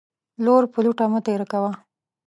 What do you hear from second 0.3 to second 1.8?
لور پر لوټه مه تيره کوه.